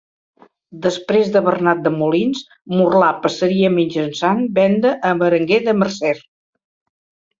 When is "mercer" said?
5.83-6.15